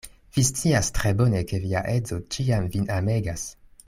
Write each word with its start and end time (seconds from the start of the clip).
Vi 0.35 0.43
scias 0.45 0.87
tre 0.99 1.11
bone, 1.19 1.43
ke 1.51 1.59
via 1.67 1.83
edzo 1.97 2.19
ĉiam 2.37 2.65
vin 2.77 2.89
amegas. 2.97 3.45